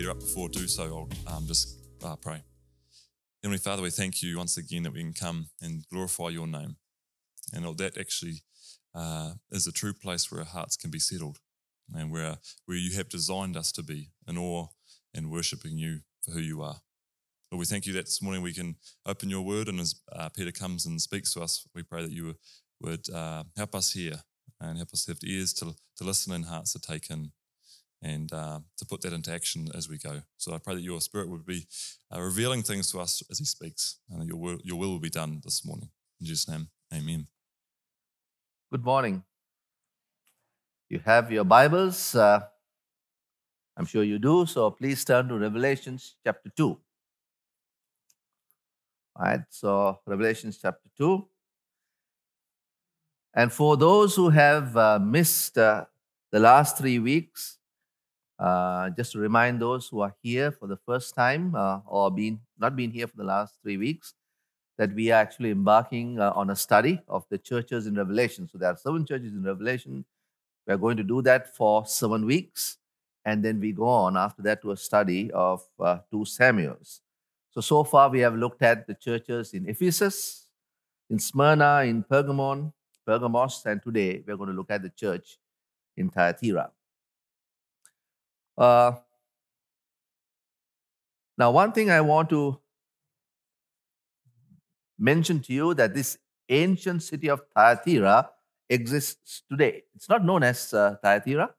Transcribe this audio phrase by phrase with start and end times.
[0.00, 2.42] Peter up before do so, I'll um, just uh, pray.
[3.42, 6.76] Heavenly Father, we thank you once again that we can come and glorify your name.
[7.52, 8.36] And that actually
[8.94, 11.40] uh, is a true place where our hearts can be settled
[11.92, 14.68] and where, where you have designed us to be in awe
[15.12, 16.76] and worshipping you for who you are.
[17.52, 20.30] Lord, we thank you that this morning we can open your word, and as uh,
[20.30, 22.36] Peter comes and speaks to us, we pray that you
[22.80, 24.14] would uh, help us hear
[24.62, 27.32] and help us to have ears to, to listen and hearts to take in
[28.02, 30.22] and uh, to put that into action as we go.
[30.36, 31.66] So I pray that your spirit would be
[32.14, 35.10] uh, revealing things to us as he speaks, and your will, your will will be
[35.10, 35.90] done this morning.
[36.20, 37.26] In Jesus' name, amen.
[38.70, 39.24] Good morning.
[40.88, 42.14] You have your Bibles.
[42.14, 42.40] Uh,
[43.76, 44.46] I'm sure you do.
[44.46, 46.64] So please turn to Revelations chapter 2.
[49.16, 51.26] All right, so Revelations chapter 2.
[53.34, 55.84] And for those who have uh, missed uh,
[56.32, 57.58] the last three weeks,
[58.40, 62.40] uh, just to remind those who are here for the first time uh, or been
[62.58, 64.14] not been here for the last three weeks,
[64.78, 68.48] that we are actually embarking uh, on a study of the churches in Revelation.
[68.48, 70.06] So there are seven churches in Revelation.
[70.66, 72.78] We are going to do that for seven weeks,
[73.26, 77.02] and then we go on after that to a study of uh, two Samuels.
[77.50, 80.46] So so far we have looked at the churches in Ephesus,
[81.10, 82.72] in Smyrna, in Pergamon,
[83.04, 85.38] Pergamos, and today we're going to look at the church
[85.96, 86.70] in Thyatira.
[88.60, 88.92] Uh,
[91.38, 92.60] now, one thing I want to
[94.98, 96.18] mention to you that this
[96.50, 98.28] ancient city of Thyatira
[98.68, 99.84] exists today.
[99.94, 101.54] It's not known as uh, Thyatira,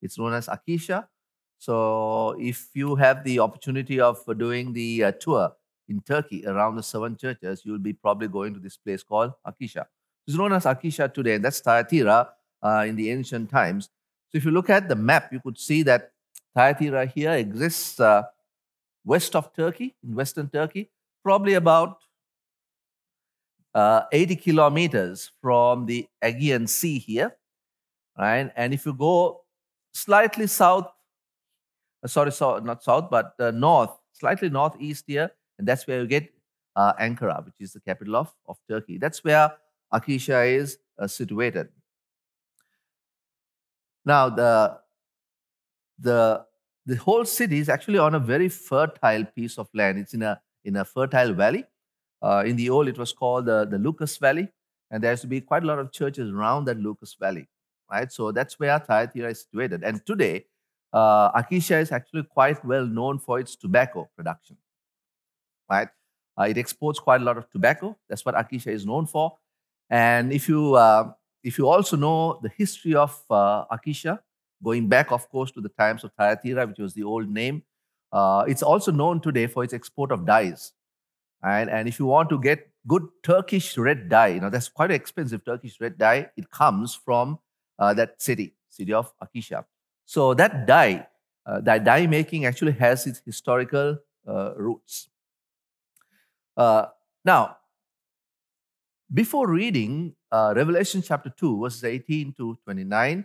[0.00, 1.06] it's known as Akhisar.
[1.58, 5.52] So, if you have the opportunity of doing the uh, tour
[5.90, 9.84] in Turkey around the seven churches, you'll be probably going to this place called Akhisar.
[10.26, 12.30] It's known as Akhisar today, and that's Thyatira
[12.62, 13.90] uh, in the ancient times.
[14.30, 16.12] So, if you look at the map, you could see that
[16.56, 18.22] Thyatira here exists uh,
[19.04, 20.90] west of Turkey, in western Turkey,
[21.22, 21.98] probably about
[23.74, 27.36] uh, 80 kilometers from the Aegean Sea here.
[28.18, 28.50] Right?
[28.56, 29.42] And if you go
[29.92, 30.86] slightly south,
[32.02, 36.06] uh, sorry, so, not south, but uh, north, slightly northeast here, and that's where you
[36.06, 36.32] get
[36.74, 38.96] uh, Ankara, which is the capital of, of Turkey.
[38.96, 39.52] That's where
[39.92, 41.68] Akhisar is uh, situated.
[44.06, 44.78] Now, the,
[45.98, 46.44] the,
[46.84, 49.98] the whole city is actually on a very fertile piece of land.
[49.98, 51.64] It's in a, in a fertile valley.
[52.22, 54.48] Uh, in the old, it was called the, the Lycus Valley,
[54.90, 57.46] and there has to be quite a lot of churches around that Lycus Valley,
[57.90, 58.10] right?
[58.10, 59.84] So that's where Thyatira is situated.
[59.84, 60.46] And today,
[60.92, 64.56] uh, Akhisar is actually quite well known for its tobacco production,
[65.70, 65.88] right?
[66.38, 67.96] Uh, it exports quite a lot of tobacco.
[68.08, 69.36] That's what Akhisar is known for.
[69.90, 71.12] And if you uh,
[71.44, 74.18] if you also know the history of uh, Akhisar,
[74.62, 77.62] going back, of course, to the times of Thyatira, which was the old name,
[78.12, 80.72] uh, it's also known today for its export of dyes.
[81.42, 84.90] And, and if you want to get good Turkish red dye, you know that's quite
[84.90, 86.30] expensive Turkish red dye.
[86.36, 87.38] It comes from
[87.78, 89.64] uh, that city, city of Akhisar.
[90.04, 91.06] So that dye,
[91.44, 95.08] uh, that dye making actually has its historical uh, roots.
[96.56, 96.86] Uh,
[97.24, 97.56] now,
[99.12, 103.24] before reading uh, Revelation chapter 2, verses 18 to 29,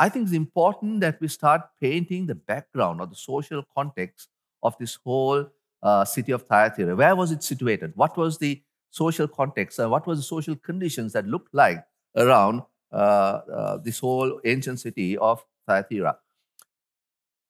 [0.00, 4.30] I think it's important that we start painting the background or the social context
[4.62, 5.46] of this whole
[5.82, 6.96] uh, city of Thyatira.
[6.96, 7.92] Where was it situated?
[7.96, 9.78] What was the social context?
[9.78, 11.84] and what was the social conditions that looked like
[12.16, 16.16] around uh, uh, this whole ancient city of Thyatira?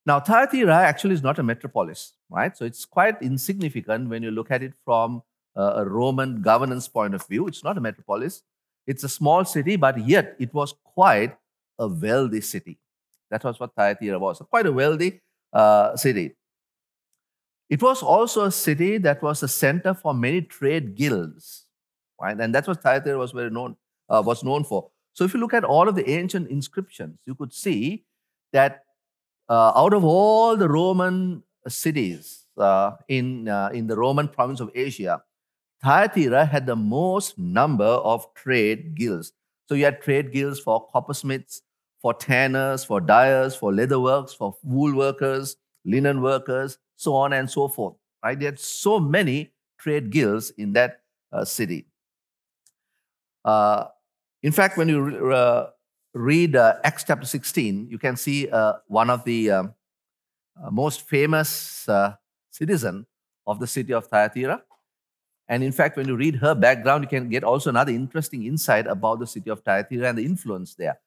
[0.05, 2.57] Now, Thyatira actually is not a metropolis, right?
[2.57, 5.23] So it's quite insignificant when you look at it from
[5.57, 7.47] uh, a Roman governance point of view.
[7.47, 8.43] It's not a metropolis.
[8.89, 11.37] It's a small city, but yet it was quite
[11.81, 12.79] a wealthy city.
[13.31, 15.21] That was what Thyatira was, quite a wealthy
[15.53, 16.37] uh, city.
[17.69, 21.67] It was also a city that was a center for many trade guilds,
[22.21, 22.39] right?
[22.39, 23.77] And that's what Thyatira was very known
[24.09, 24.91] uh, was known for.
[25.13, 28.05] So if you look at all of the ancient inscriptions, you could see
[28.53, 28.85] that
[29.49, 34.71] uh, out of all the Roman cities uh, in uh, in the Roman province of
[34.75, 35.23] Asia,
[35.83, 39.33] Thyatira had the most number of trade guilds.
[39.67, 41.63] So you had trade guilds for coppersmiths,
[42.01, 47.69] for tanners, for dyers, for leatherworks, for wool workers, linen workers, so on and so
[47.69, 47.95] forth.
[48.25, 48.39] Right?
[48.39, 51.01] They had so many trade guilds in that
[51.33, 51.87] uh, city.
[53.45, 53.87] Uh,
[54.43, 55.71] in fact, when you uh,
[56.15, 59.75] read uh, Acts chapter 16, you can see uh, one of the um,
[60.63, 61.89] uh, most famous
[62.51, 63.07] citizen
[63.47, 64.63] of the city of Thyatira.
[65.49, 68.87] And in fact, when you read her background, you can get also another interesting insight
[68.87, 71.01] about the city of Thyatira and the influence there.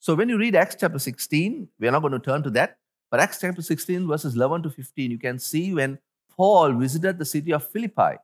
[0.00, 2.78] So when you read Acts chapter 16, we're not going to turn to that.
[3.10, 5.98] But Acts chapter 16, verses 11 to 15, you can see when
[6.30, 8.18] Paul visited the city of Philippi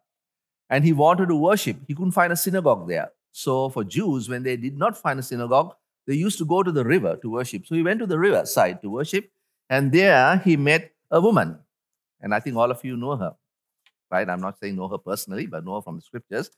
[0.71, 3.11] and he wanted to worship, he couldn't find a synagogue there.
[3.33, 5.75] So, for Jews, when they did not find a synagogue,
[6.07, 7.67] they used to go to the river to worship.
[7.67, 9.29] So, he went to the riverside to worship,
[9.69, 11.59] and there he met a woman.
[12.21, 13.35] And I think all of you know her,
[14.11, 14.29] right?
[14.29, 16.51] I'm not saying know her personally, but know her from the scriptures.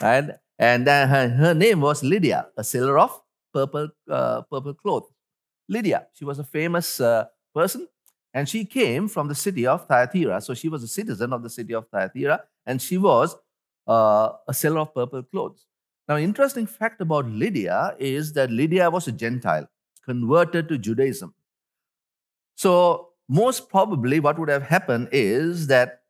[0.00, 3.20] And, and uh, her, her name was Lydia, a seller of
[3.52, 5.04] purple, uh, purple cloth.
[5.68, 7.88] Lydia, she was a famous uh, person,
[8.34, 10.40] and she came from the city of Thyatira.
[10.40, 13.36] So she was a citizen of the city of Thyatira, and she was
[13.86, 15.66] uh, a seller of purple clothes.
[16.08, 19.68] Now, interesting fact about Lydia is that Lydia was a Gentile,
[20.04, 21.34] converted to Judaism.
[22.54, 26.00] So, most probably, what would have happened is that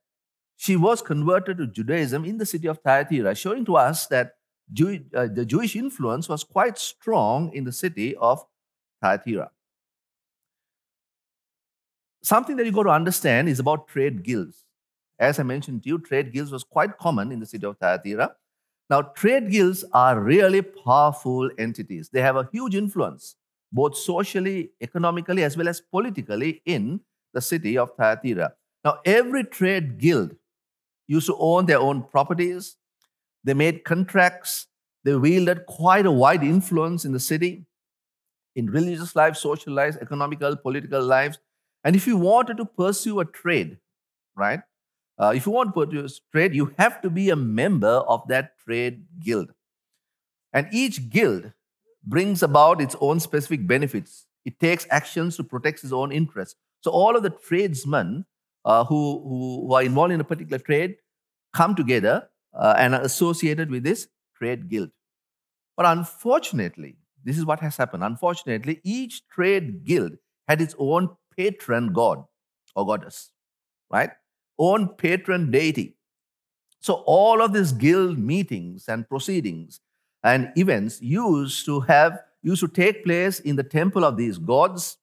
[0.57, 4.33] she was converted to Judaism in the city of Thyatira, showing to us that
[4.73, 8.45] Jew, uh, the Jewish influence was quite strong in the city of
[9.01, 9.51] Thyatira.
[12.23, 14.65] Something that you got to understand is about trade guilds.
[15.19, 18.37] As I mentioned to you, trade guilds was quite common in the city of Thyatira.
[18.91, 22.11] Now, trade guilds are really powerful entities.
[22.11, 23.37] They have a huge influence,
[23.73, 27.01] both socially, economically, as well as politically, in
[27.33, 28.53] the city of Thyatira.
[28.85, 30.37] Now, every trade guild
[31.07, 32.77] used to own their own properties.
[33.45, 34.67] They made contracts.
[35.05, 37.67] They wielded quite a wide influence in the city,
[38.55, 41.39] in religious life, social life, economical, political lives.
[41.85, 43.79] And if you wanted to pursue a trade,
[44.37, 44.61] right,
[45.19, 48.27] uh, if you want to pursue a trade, you have to be a member of
[48.29, 49.53] that trade guild.
[50.53, 51.53] And each guild
[52.05, 54.27] brings about its own specific benefits.
[54.45, 56.57] It takes actions to protect its own interests.
[56.81, 58.27] So all of the tradesmen
[58.65, 60.97] uh, who, who, who, are involved in a particular trade
[61.53, 64.91] come together uh, and associated with this trade guild.
[65.77, 68.05] But unfortunately, this is what has happened.
[68.05, 70.13] Unfortunately, each trade guild
[70.49, 72.25] had its own patron god
[72.75, 73.31] or goddess,
[73.91, 74.11] right?
[74.59, 75.97] Own patron deity.
[76.81, 79.81] So all of these guild meetings and proceedings
[80.25, 84.99] and events used to have used to take place in the temple of these gods.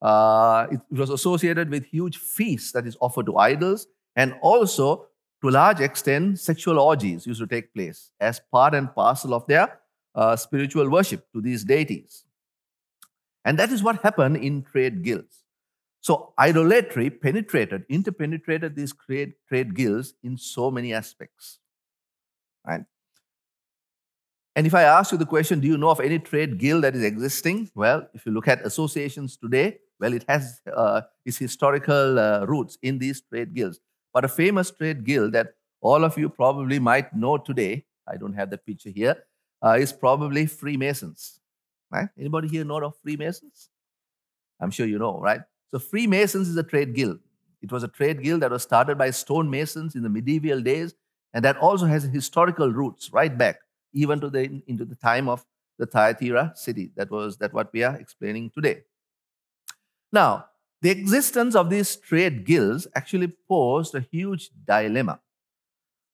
[0.00, 5.06] Uh, it was associated with huge feasts that is offered to idols, and also
[5.42, 9.46] to a large extent, sexual orgies used to take place as part and parcel of
[9.46, 9.80] their
[10.14, 12.24] uh, spiritual worship to these deities.
[13.44, 15.44] And that is what happened in trade guilds.
[16.00, 21.58] So idolatry penetrated, interpenetrated these trade, trade guilds in so many aspects.
[22.66, 22.84] Right?
[24.54, 26.96] And if I ask you the question, do you know of any trade guild that
[26.96, 27.70] is existing?
[27.74, 32.78] Well, if you look at associations today, well, it has uh, its historical uh, roots
[32.82, 33.80] in these trade guilds.
[34.16, 35.48] But a famous trade guild that
[35.82, 39.14] all of you probably might know today, I don't have the picture here,
[39.62, 41.38] uh, is probably Freemasons.
[41.90, 42.08] Right?
[42.18, 43.68] Anybody here know of Freemasons?
[44.58, 45.42] I'm sure you know, right?
[45.68, 47.18] So Freemasons is a trade guild.
[47.60, 50.94] It was a trade guild that was started by stonemasons in the medieval days,
[51.34, 53.56] and that also has historical roots right back
[53.92, 55.44] even to the into the time of
[55.78, 56.90] the Thyatira city.
[56.96, 58.84] That was that what we are explaining today.
[60.10, 60.46] Now,
[60.82, 65.20] the existence of these trade guilds actually posed a huge dilemma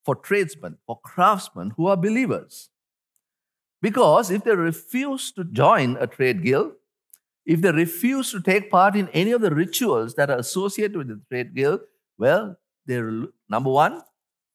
[0.04, 2.70] for tradesmen, for craftsmen who are believers.
[3.80, 6.72] Because if they refuse to join a trade guild,
[7.44, 11.08] if they refuse to take part in any of the rituals that are associated with
[11.08, 11.80] the trade guild,
[12.16, 13.02] well, they
[13.48, 14.00] number one,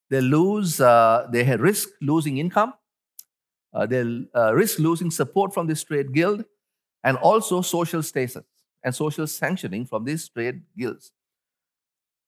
[0.10, 2.74] they lose, uh, they risk losing income,
[3.74, 6.46] uh, they uh, risk losing support from this trade guild,
[7.04, 8.44] and also social status
[8.84, 11.12] and social sanctioning from these trade guilds.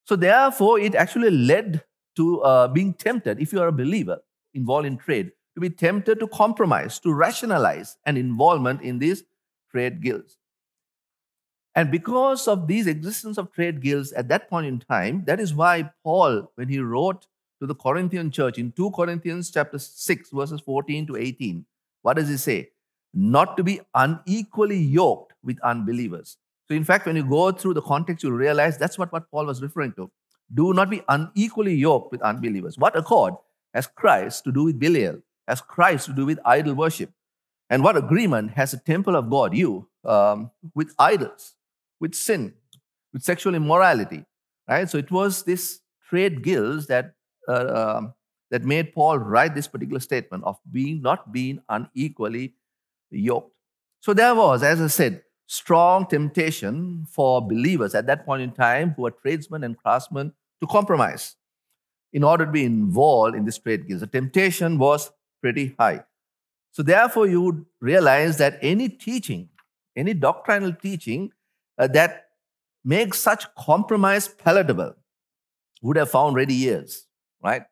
[0.05, 1.83] So, therefore, it actually led
[2.15, 4.19] to uh, being tempted, if you are a believer
[4.53, 9.23] involved in trade, to be tempted to compromise, to rationalize an involvement in these
[9.71, 10.37] trade guilds.
[11.75, 15.53] And because of these existence of trade guilds at that point in time, that is
[15.53, 17.27] why Paul, when he wrote
[17.61, 21.65] to the Corinthian church in 2 Corinthians chapter 6, verses 14 to 18,
[22.01, 22.71] what does he say?
[23.13, 26.37] Not to be unequally yoked with unbelievers.
[26.67, 29.45] So, in fact, when you go through the context, you'll realize that's what, what Paul
[29.45, 30.11] was referring to.
[30.53, 32.77] Do not be unequally yoked with unbelievers.
[32.77, 33.35] What accord
[33.73, 35.21] has Christ to do with Belial?
[35.47, 37.11] Has Christ to do with idol worship?
[37.69, 41.55] And what agreement has the temple of God, you, um, with idols?
[41.99, 42.53] with sin,
[43.13, 44.25] with sexual immorality,
[44.67, 44.89] right?
[44.89, 45.79] So it was this
[46.09, 47.13] trade guilds that
[47.47, 48.13] uh, um,
[48.51, 52.55] that made Paul write this particular statement of being not being unequally
[53.11, 53.53] yoked.
[54.01, 58.91] So there was, as I said, strong temptation for believers at that point in time
[58.91, 61.37] who were tradesmen and craftsmen to compromise
[62.13, 64.01] in order to be involved in this trade guilds.
[64.01, 66.03] The temptation was pretty high.
[66.71, 69.49] So therefore, you would realize that any teaching,
[69.95, 71.31] any doctrinal teaching
[71.79, 72.27] uh, that
[72.85, 74.93] makes such compromise palatable
[75.81, 77.07] would have found ready ears,
[77.41, 77.63] right?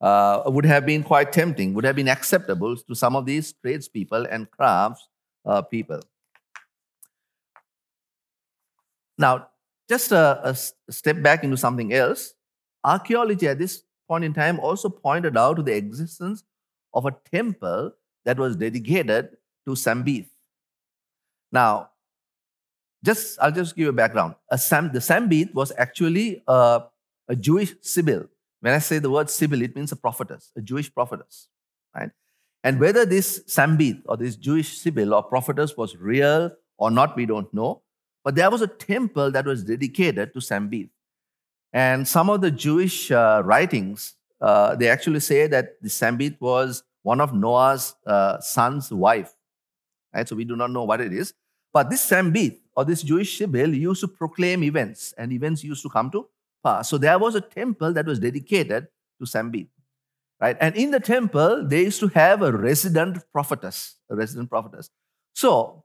[0.00, 4.24] Uh, would have been quite tempting, would have been acceptable to some of these tradespeople
[4.30, 5.06] and crafts
[5.44, 6.00] uh, people.
[9.22, 9.46] Now,
[9.88, 12.34] just a, a step back into something else.
[12.82, 16.42] Archaeology at this point in time also pointed out the existence
[16.92, 17.92] of a temple
[18.24, 19.28] that was dedicated
[19.66, 20.26] to Sambathe.
[21.52, 21.90] Now,
[23.04, 24.34] just I'll just give you a background.
[24.50, 26.82] A Sam, the Sambathe was actually a,
[27.28, 28.24] a Jewish sibyl.
[28.60, 31.48] When I say the word sibyl, it means a prophetess, a Jewish prophetess,
[31.94, 32.10] right?
[32.64, 37.26] And whether this Sambathe or this Jewish sibyl or prophetess was real or not, we
[37.26, 37.82] don't know.
[38.24, 40.90] But there was a temple that was dedicated to Sambathe.
[41.72, 46.84] And some of the Jewish uh, writings, uh, they actually say that the Sambathe was
[47.02, 49.34] one of Noah's uh, son's wife.
[50.14, 50.28] Right?
[50.28, 51.34] So we do not know what it is.
[51.72, 55.88] But this Sambathe or this Jewish Sibyl used to proclaim events, and events used to
[55.88, 56.28] come to
[56.62, 56.88] pass.
[56.88, 58.88] So there was a temple that was dedicated
[59.20, 59.68] to Sambathe.
[60.40, 60.56] Right?
[60.60, 64.90] And in the temple, they used to have a resident prophetess, a resident prophetess.
[65.34, 65.84] So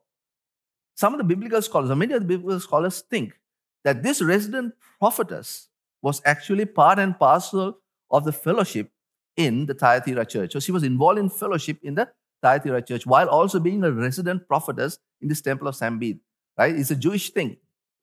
[0.98, 3.40] some of the biblical scholars, or many of the biblical scholars think
[3.84, 5.70] that this resident prophetess
[6.02, 7.78] was actually part and parcel
[8.10, 8.90] of the fellowship
[9.36, 10.54] in the Thyatira church.
[10.54, 12.10] So she was involved in fellowship in the
[12.42, 16.20] Thyatira church while also being a resident prophetess in this temple of Sambathe.
[16.58, 16.76] Right?
[16.76, 17.58] It's a Jewish thing.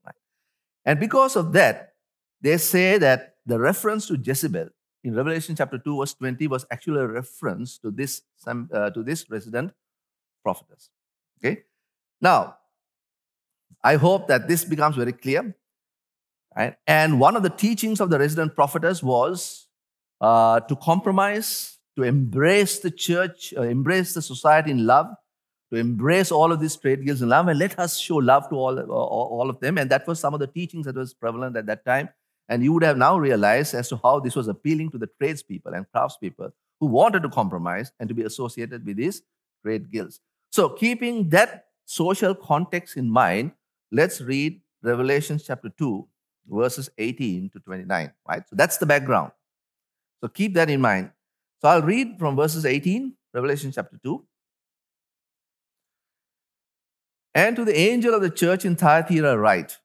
[0.06, 0.14] Right?
[0.84, 1.94] And because of that,
[2.40, 4.68] they say that the reference to Jezebel
[5.02, 9.28] in Revelation chapter 2, verse 20 was actually a reference to this, uh, to this
[9.28, 9.72] resident
[10.44, 10.90] prophetess.
[11.40, 11.64] Okay?
[12.20, 12.58] Now,
[13.84, 15.54] I hope that this becomes very clear.
[16.56, 16.74] Right?
[16.86, 19.66] And one of the teachings of the resident prophetess was
[20.20, 25.08] uh, to compromise, to embrace the church, uh, embrace the society in love,
[25.70, 28.54] to embrace all of these trade guilds in love, and let us show love to
[28.54, 29.76] all, all, all of them.
[29.76, 32.08] And that was some of the teachings that was prevalent at that time.
[32.48, 35.74] And you would have now realized as to how this was appealing to the tradespeople
[35.74, 39.22] and craftspeople who wanted to compromise and to be associated with these
[39.62, 40.20] trade guilds.
[40.50, 43.52] So, keeping that social context in mind,
[43.90, 46.06] let's read Revelation chapter 2,
[46.48, 48.48] verses 18 to 29, right?
[48.48, 49.32] So that's the background.
[50.20, 51.10] So keep that in mind.
[51.60, 54.24] So I'll read from verses 18, Revelation chapter 2.
[57.34, 59.78] And to the angel of the church in Thyatira write,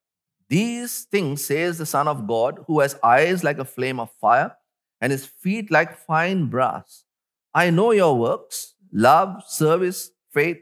[0.50, 4.56] These things says the Son of God, who has eyes like a flame of fire
[5.02, 7.06] and his feet like fine brass.
[7.54, 10.58] I know your works, love, service, faith,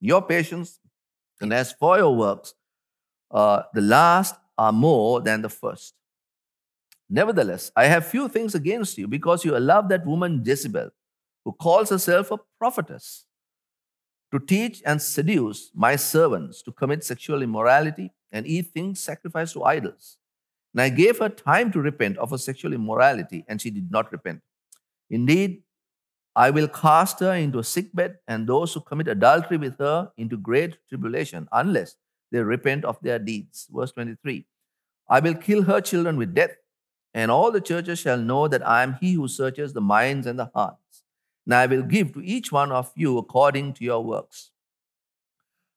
[0.00, 0.80] your patience,
[1.40, 2.54] and as for your works,
[3.30, 5.94] uh, the last are more than the first.
[7.08, 10.90] Nevertheless, I have few things against you because you love that woman Jezebel,
[11.44, 13.26] who calls herself a prophetess,
[14.32, 19.62] to teach and seduce my servants to commit sexual immorality and eat things sacrificed to
[19.62, 20.16] idols.
[20.74, 24.10] And I gave her time to repent of her sexual immorality, and she did not
[24.10, 24.42] repent.
[25.08, 25.62] Indeed,
[26.34, 30.36] I will cast her into a sickbed, and those who commit adultery with her into
[30.36, 31.96] great tribulation, unless
[32.32, 33.66] they repent of their deeds.
[33.70, 34.46] Verse 23
[35.08, 36.56] I will kill her children with death,
[37.14, 40.38] and all the churches shall know that I am he who searches the minds and
[40.38, 41.02] the hearts.
[41.44, 44.50] And I will give to each one of you according to your works.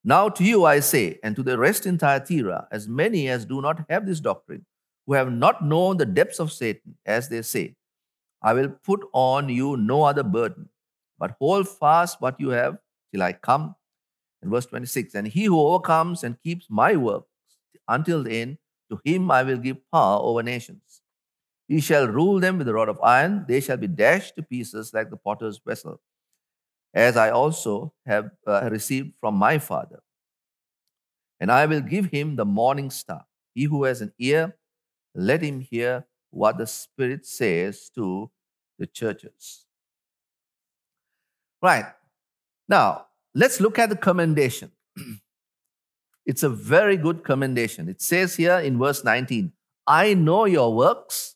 [0.03, 3.61] Now to you I say, and to the rest in Thyatira, as many as do
[3.61, 4.65] not have this doctrine,
[5.05, 7.75] who have not known the depths of Satan, as they say,
[8.41, 10.69] I will put on you no other burden,
[11.17, 12.77] but hold fast what you have
[13.11, 13.75] till I come.
[14.41, 17.27] In verse 26, and he who overcomes and keeps my works
[17.88, 18.58] until the end,
[18.89, 21.01] to him I will give power over nations.
[21.67, 24.93] He shall rule them with a rod of iron, they shall be dashed to pieces
[24.93, 26.01] like the potter's vessel,
[26.93, 30.01] as I also have uh, received from my Father.
[31.39, 33.25] And I will give him the morning star.
[33.53, 34.55] He who has an ear,
[35.13, 38.31] let him hear what the Spirit says to
[38.77, 39.65] the churches.
[41.62, 41.86] Right.
[42.67, 44.71] Now, let's look at the commendation.
[46.25, 47.89] it's a very good commendation.
[47.89, 49.51] It says here in verse 19
[49.88, 51.36] I know your works,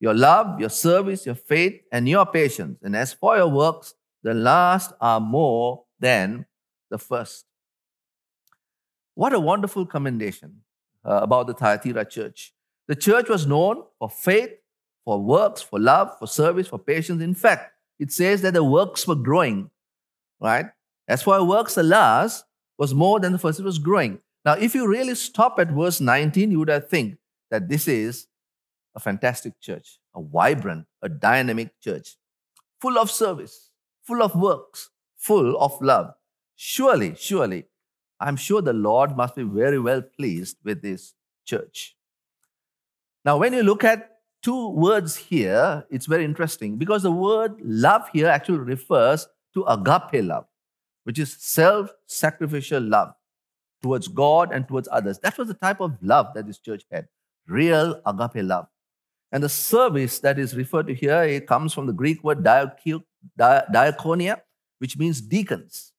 [0.00, 2.78] your love, your service, your faith, and your patience.
[2.82, 6.46] And as for your works, the last are more than
[6.90, 7.44] the first.
[9.14, 10.62] What a wonderful commendation
[11.04, 12.54] uh, about the Thyatira church.
[12.88, 14.50] The church was known for faith,
[15.04, 17.22] for works, for love, for service, for patience.
[17.22, 19.70] In fact, it says that the works were growing,
[20.40, 20.66] right?
[21.10, 22.44] As for works, last
[22.78, 24.20] was more than the first, it was growing.
[24.44, 27.18] Now, if you really stop at verse 19, you would think
[27.50, 28.28] that this is
[28.94, 32.16] a fantastic church, a vibrant, a dynamic church,
[32.80, 33.70] full of service,
[34.04, 36.14] full of works, full of love.
[36.54, 37.64] Surely, surely,
[38.20, 41.14] I'm sure the Lord must be very well pleased with this
[41.44, 41.96] church.
[43.24, 48.08] Now, when you look at two words here, it's very interesting because the word love
[48.12, 50.46] here actually refers to agape love,
[51.10, 53.12] which is self sacrificial love
[53.82, 55.18] towards God and towards others.
[55.18, 57.08] That was the type of love that this church had
[57.48, 58.68] real agape love.
[59.32, 64.40] And the service that is referred to here it comes from the Greek word diakonia,
[64.78, 65.92] which means deacons,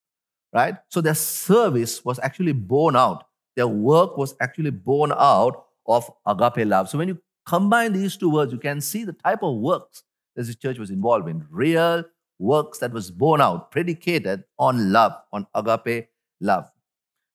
[0.53, 0.77] right?
[0.87, 3.25] So their service was actually born out.
[3.57, 6.87] Their work was actually born out of agape love.
[6.87, 10.03] So when you combine these two words, you can see the type of works
[10.37, 11.45] that the church was involved in.
[11.49, 12.05] Real
[12.41, 16.07] works that was born out, predicated on love, on agape
[16.39, 16.65] love.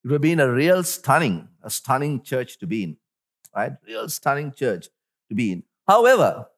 [0.04, 2.96] It would have been a real stunning, a stunning church to be in,
[3.54, 3.72] right?
[3.86, 4.88] Real stunning church
[5.28, 5.62] to be in.
[5.86, 6.48] However,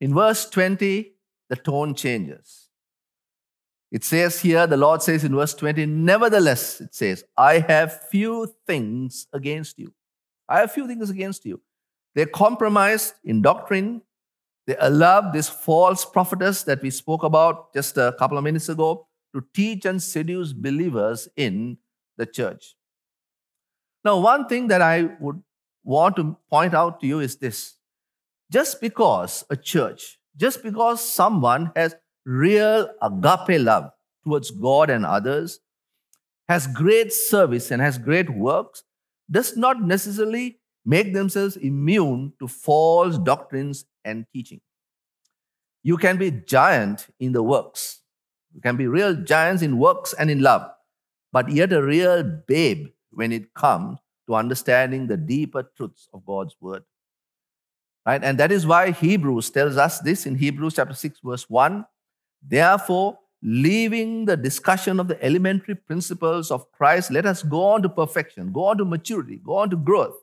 [0.00, 1.12] in verse 20,
[1.48, 2.68] the tone changes.
[3.90, 8.54] It says here, the Lord says in verse 20, Nevertheless, it says, I have few
[8.66, 9.92] things against you.
[10.48, 11.60] I have few things against you.
[12.14, 14.00] They're compromised in doctrine.
[14.66, 19.08] They allowed this false prophetess that we spoke about just a couple of minutes ago
[19.34, 21.78] to teach and seduce believers in
[22.16, 22.76] the church.
[24.04, 25.42] Now, one thing that I would
[25.84, 27.76] want to point out to you is this
[28.50, 33.90] just because a church, just because someone has real agape love
[34.24, 35.60] towards God and others,
[36.48, 38.84] has great service and has great works,
[39.30, 44.60] does not necessarily make themselves immune to false doctrines and teaching.
[45.82, 48.00] You can be giant in the works.
[48.54, 50.70] You can be real giants in works and in love,
[51.32, 56.56] but yet a real babe when it comes to understanding the deeper truths of God's
[56.60, 56.84] word.
[58.06, 58.22] Right?
[58.22, 61.84] And that is why Hebrews tells us this in Hebrews chapter 6, verse 1.
[62.46, 67.88] Therefore, leaving the discussion of the elementary principles of Christ, let us go on to
[67.88, 70.16] perfection, go on to maturity, go on to growth,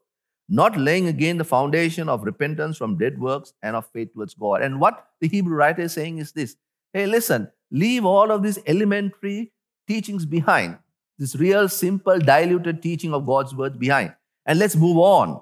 [0.49, 4.61] not laying again the foundation of repentance from dead works and of faith towards God.
[4.61, 6.55] And what the Hebrew writer is saying is this
[6.93, 9.51] hey, listen, leave all of these elementary
[9.87, 10.77] teachings behind,
[11.17, 14.13] this real, simple, diluted teaching of God's word behind,
[14.45, 15.41] and let's move on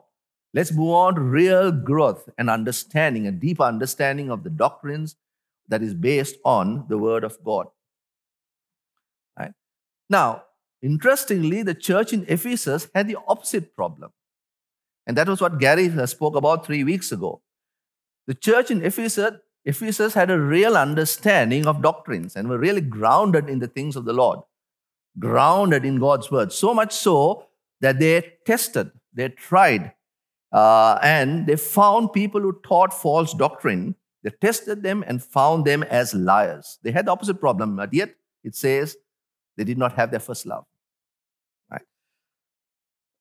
[0.58, 5.16] Let's move on to real growth and understanding, a deeper understanding of the doctrines
[5.68, 7.68] that is based on the Word of God.
[9.38, 9.52] Right?
[10.10, 10.46] Now,
[10.82, 14.12] interestingly, the church in Ephesus had the opposite problem.
[15.08, 17.42] And that was what Gary spoke about three weeks ago.
[18.28, 19.32] The church in Ephesus,
[19.64, 24.04] Ephesus had a real understanding of doctrines and were really grounded in the things of
[24.04, 24.40] the Lord,
[25.18, 26.52] grounded in God's word.
[26.52, 27.48] So much so
[27.80, 29.94] that they tested, they tried
[30.52, 33.96] uh, and they found people who taught false doctrine.
[34.24, 36.80] They tested them and found them as liars.
[36.84, 38.98] They had the opposite problem, but yet it says
[39.56, 40.66] they did not have their first love.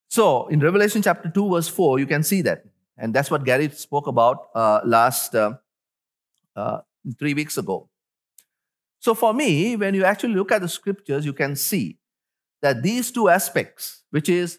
[0.09, 2.65] So in Revelation chapter 2, verse 4, you can see that.
[2.97, 5.55] And that's what Gary spoke about uh, last uh,
[6.55, 6.81] uh
[7.19, 7.89] three weeks ago.
[9.01, 11.99] So for me, when you actually look at the scriptures, you can see
[12.63, 14.59] that these two aspects, which is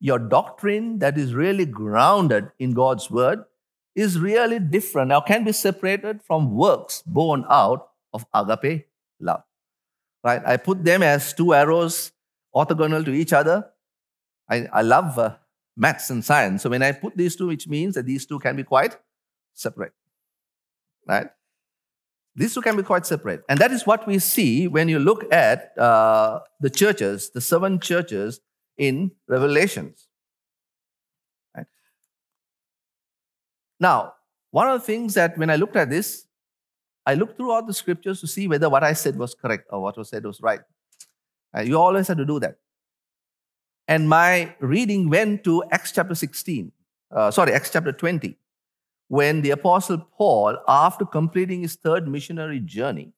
[0.00, 3.44] your doctrine that is really grounded in God's word
[3.94, 8.86] is really different or can be separated from works born out of agape
[9.20, 9.42] love.
[10.22, 10.42] Right?
[10.46, 12.12] I put them as two arrows
[12.54, 13.66] orthogonal to each other.
[14.48, 15.36] I, I love uh,
[15.76, 16.62] maths and science.
[16.62, 18.96] So when I put these two, which means that these two can be quite
[19.54, 19.92] separate.
[21.06, 21.28] Right?
[22.34, 23.42] These two can be quite separate.
[23.48, 27.80] And that is what we see when you look at uh, the churches, the seven
[27.80, 28.40] churches
[28.76, 30.06] in Revelations.
[31.56, 31.66] Right?
[33.80, 34.14] Now,
[34.50, 36.26] one of the things that when I looked at this,
[37.04, 39.96] I looked throughout the scriptures to see whether what I said was correct or what
[39.96, 40.60] was said was right.
[41.56, 42.58] Uh, you always have to do that.
[43.88, 46.70] And my reading went to Acts chapter 16,
[47.10, 48.36] uh, sorry, Acts chapter 20,
[49.08, 53.14] when the Apostle Paul, after completing his third missionary journey,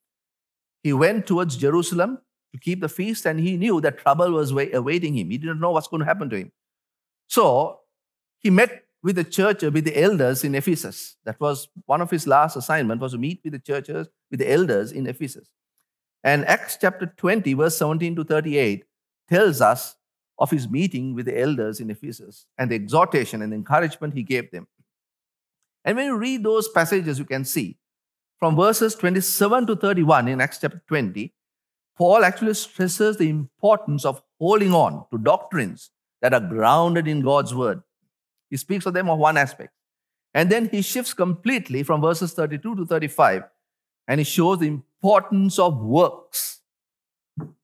[0.84, 2.18] he went towards Jerusalem
[2.52, 5.30] to keep the feast, and he knew that trouble was awaiting him.
[5.30, 6.52] He didn't know what's going to happen to him.
[7.26, 7.80] So
[8.38, 11.16] he met with the church, with the elders in Ephesus.
[11.24, 14.50] That was one of his last assignment was to meet with the churches, with the
[14.50, 15.48] elders in Ephesus.
[16.22, 18.84] And Acts chapter 20, verse 17 to 38
[19.28, 19.96] tells us
[20.40, 24.50] of his meeting with the elders in Ephesus and the exhortation and encouragement he gave
[24.50, 24.66] them.
[25.84, 27.78] And when you read those passages, you can see
[28.38, 31.32] from verses 27 to 31 in Acts chapter 20,
[31.96, 35.90] Paul actually stresses the importance of holding on to doctrines
[36.22, 37.82] that are grounded in God's word.
[38.48, 39.72] He speaks of them of one aspect.
[40.32, 43.44] And then he shifts completely from verses 32 to 35
[44.08, 46.59] and he shows the importance of works,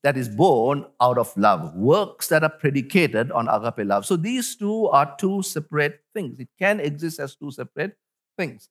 [0.03, 4.07] that is born out of love, works that are predicated on agape love.
[4.07, 6.39] So these two are two separate things.
[6.39, 7.97] It can exist as two separate
[8.37, 8.69] things.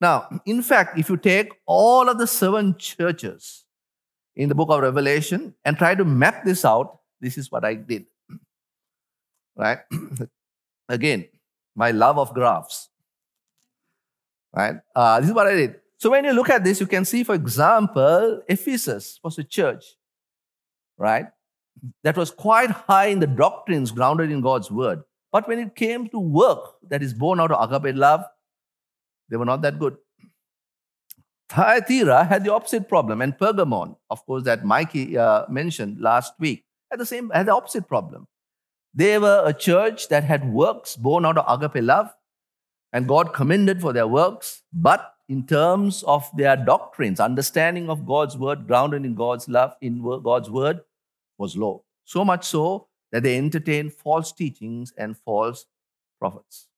[0.00, 3.64] Now, in fact, if you take all of the seven churches
[4.36, 7.74] in the book of Revelation and try to map this out, this is what I
[7.74, 8.06] did.
[9.56, 9.78] Right?
[10.88, 11.26] Again,
[11.74, 12.90] my love of graphs.
[14.54, 14.76] Right?
[14.94, 15.80] Uh, this is what I did.
[15.98, 19.84] So when you look at this, you can see, for example, Ephesus was a church,
[20.98, 21.26] right?
[22.02, 25.02] That was quite high in the doctrines grounded in God's word.
[25.30, 28.24] But when it came to work that is born out of agape love,
[29.28, 29.96] they were not that good.
[31.50, 36.64] Thyatira had the opposite problem, and Pergamon, of course, that Mikey uh, mentioned last week,
[36.90, 38.26] had the same had the opposite problem.
[38.94, 42.14] They were a church that had works born out of agape love,
[42.92, 48.36] and God commended for their works, but in terms of their doctrines, understanding of God's
[48.36, 50.80] word, grounded in God's love, in God's word,
[51.38, 51.84] was low.
[52.04, 55.66] So much so that they entertained false teachings and false
[56.18, 56.68] prophets.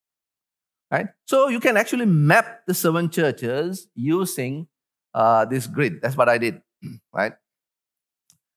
[0.91, 1.09] Right?
[1.27, 4.67] So you can actually map the seven churches using
[5.15, 6.03] uh, this grid.
[6.03, 6.61] That's what I did,
[7.13, 7.33] right?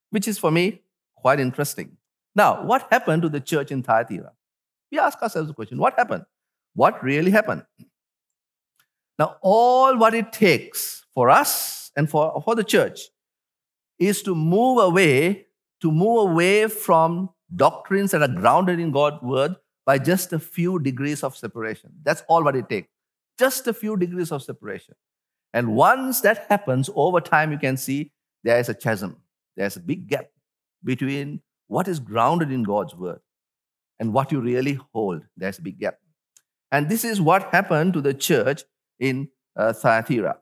[0.09, 0.81] Which is for me
[1.15, 1.97] quite interesting.
[2.35, 4.31] Now, what happened to the church in Thyatira?
[4.91, 6.25] We ask ourselves the question what happened?
[6.75, 7.63] What really happened?
[9.19, 13.09] Now, all what it takes for us and for, for the church
[13.99, 15.47] is to move away,
[15.83, 20.79] to move away from doctrines that are grounded in God's word by just a few
[20.79, 21.91] degrees of separation.
[22.03, 22.87] That's all what it takes.
[23.37, 24.95] Just a few degrees of separation.
[25.53, 28.13] And once that happens, over time, you can see
[28.45, 29.17] there is a chasm.
[29.57, 30.27] There's a big gap
[30.85, 33.19] between what is grounded in God's word
[33.99, 35.23] and what you really hold.
[35.35, 35.99] There's a big gap.
[36.71, 38.63] And this is what happened to the church
[38.99, 40.37] in uh, Thyatira.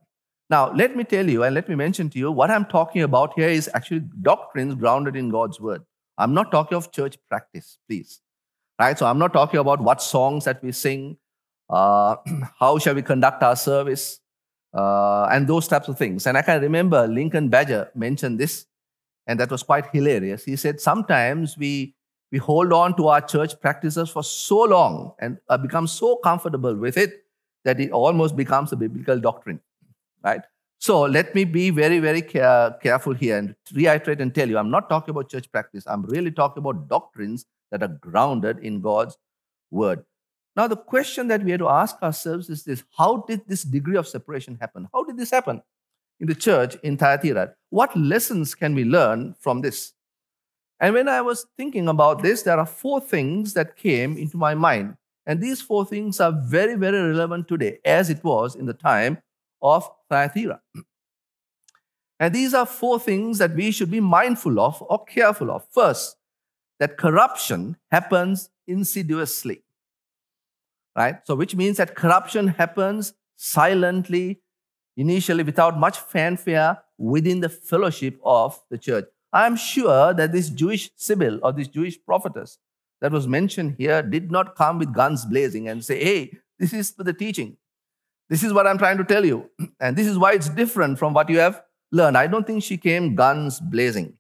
[0.51, 3.33] Now, let me tell you and let me mention to you what I'm talking about
[3.35, 5.81] here is actually doctrines grounded in God's word.
[6.17, 8.21] I'm not talking of church practice, please
[8.81, 8.97] right?
[8.97, 11.17] So I'm not talking about what songs that we sing,
[11.69, 12.15] uh,
[12.59, 14.19] how shall we conduct our service,
[14.73, 16.27] uh, and those types of things.
[16.27, 18.65] And I can remember Lincoln Badger mentioned this,
[19.27, 20.45] and that was quite hilarious.
[20.45, 21.95] He said sometimes we
[22.31, 26.75] we hold on to our church practices for so long and uh, become so comfortable
[26.75, 27.25] with it
[27.65, 29.59] that it almost becomes a biblical doctrine,
[30.23, 30.41] right?
[30.79, 34.71] So let me be very, very care- careful here and reiterate and tell you I'm
[34.71, 35.83] not talking about church practice.
[35.85, 39.17] I'm really talking about doctrines that are grounded in God's
[39.69, 40.03] word.
[40.55, 43.95] Now, the question that we have to ask ourselves is this How did this degree
[43.95, 44.87] of separation happen?
[44.93, 45.61] How did this happen
[46.19, 47.53] in the church in Thyatira?
[47.69, 49.93] What lessons can we learn from this?
[50.79, 54.55] And when I was thinking about this, there are four things that came into my
[54.55, 54.97] mind.
[55.27, 59.19] And these four things are very, very relevant today, as it was in the time
[59.61, 60.61] of Thyatira.
[62.19, 65.65] And these are four things that we should be mindful of or careful of.
[65.71, 66.17] First,
[66.79, 69.63] that corruption happens insidiously.
[70.95, 71.15] Right?
[71.25, 74.41] So, which means that corruption happens silently,
[74.97, 79.05] initially, without much fanfare within the fellowship of the church.
[79.33, 82.59] I am sure that this Jewish Sibyl or this Jewish prophetess
[82.99, 86.91] that was mentioned here did not come with guns blazing and say, hey, this is
[86.91, 87.57] for the teaching.
[88.31, 89.49] This is what I'm trying to tell you.
[89.81, 92.17] And this is why it's different from what you have learned.
[92.17, 94.13] I don't think she came guns blazing.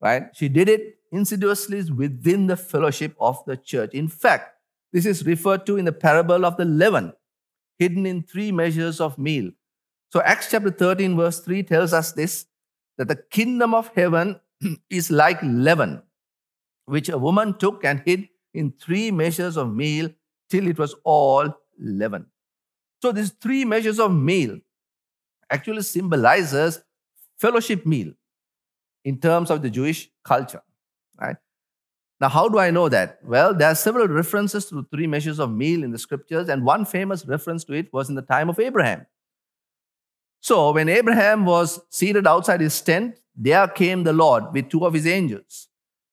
[0.00, 0.28] Right?
[0.34, 3.92] She did it insidiously within the fellowship of the church.
[3.92, 4.54] In fact,
[4.94, 7.12] this is referred to in the parable of the leaven,
[7.78, 9.50] hidden in three measures of meal.
[10.10, 12.46] So, Acts chapter 13, verse 3 tells us this
[12.96, 14.40] that the kingdom of heaven
[14.90, 16.02] is like leaven,
[16.86, 20.08] which a woman took and hid in three measures of meal
[20.48, 22.24] till it was all leaven.
[23.00, 24.58] So, these three measures of meal
[25.50, 26.80] actually symbolizes
[27.38, 28.12] fellowship meal
[29.04, 30.62] in terms of the Jewish culture
[31.20, 31.36] right?
[32.20, 33.18] Now, how do I know that?
[33.24, 36.84] Well, there are several references to three measures of meal in the scriptures, and one
[36.84, 39.06] famous reference to it was in the time of Abraham.
[40.40, 44.94] So, when Abraham was seated outside his tent, there came the Lord with two of
[44.94, 45.68] his angels.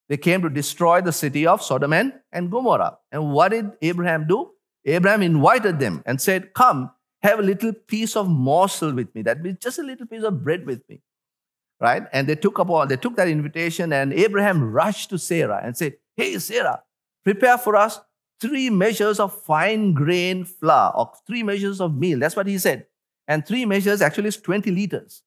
[0.08, 3.00] They came to destroy the city of Sodom and Gomorrah.
[3.12, 4.52] And what did Abraham do?
[4.86, 6.92] Abraham invited them and said, Come,
[7.24, 9.24] have a little piece of morsel with me.
[9.24, 11.02] That means just a little piece of bread with me
[11.80, 12.04] right?
[12.14, 15.76] And they took up all, they took that invitation, and Abraham rushed to Sarah and
[15.76, 16.82] said, Hey, Sarah,
[17.24, 18.00] prepare for us
[18.40, 22.20] three measures of fine grain flour or three measures of meal.
[22.20, 22.86] That's what he said.
[23.28, 25.24] And three measures actually is 20 liters.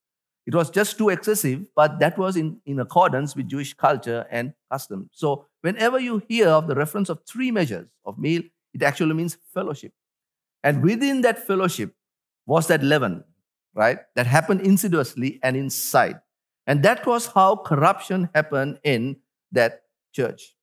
[0.46, 4.54] It was just too excessive, but that was in, in accordance with Jewish culture and
[4.72, 5.10] custom.
[5.12, 8.42] So, whenever you hear of the reference of three measures of meal,
[8.74, 9.92] it actually means fellowship.
[10.62, 11.94] And within that fellowship
[12.46, 13.24] was that leaven,
[13.74, 13.98] right?
[14.16, 16.20] That happened insidiously and inside.
[16.66, 19.16] And that was how corruption happened in
[19.52, 20.54] that church.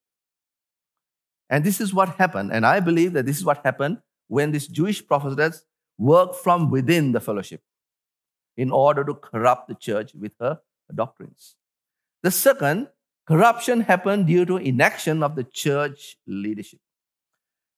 [1.50, 2.52] And this is what happened.
[2.52, 5.64] And I believe that this is what happened when these Jewish prophetess
[5.98, 7.62] worked from within the fellowship
[8.58, 10.60] in order to corrupt the church with her
[10.94, 11.56] doctrines.
[12.24, 12.90] The second,
[13.28, 16.80] corruption happened due to inaction of the church leadership.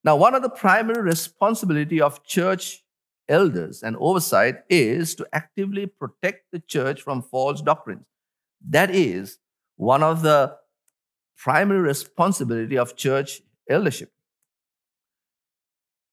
[0.08, 2.82] Now, one of the primary responsibility of church
[3.28, 8.06] elders and oversight is to actively protect the church from false doctrines.
[8.70, 9.38] That is
[9.76, 10.56] one of the
[11.36, 14.14] primary responsibility of church eldership.